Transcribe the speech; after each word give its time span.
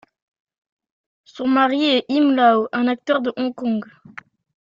Son 1.25 1.47
mari 1.47 1.83
est 1.85 2.05
Him 2.09 2.31
Law, 2.35 2.67
un 2.71 2.87
acteur 2.87 3.21
de 3.21 3.31
Hong 3.37 3.53
Kong. 3.53 3.85